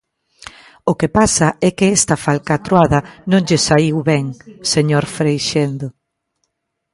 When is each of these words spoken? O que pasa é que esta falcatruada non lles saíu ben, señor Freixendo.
O 0.91 0.93
que 0.99 1.09
pasa 1.17 1.47
é 1.67 1.69
que 1.77 1.87
esta 1.97 2.15
falcatruada 2.25 2.99
non 3.31 3.45
lles 3.47 3.65
saíu 3.69 3.97
ben, 4.11 4.25
señor 4.73 5.05
Freixendo. 5.15 5.87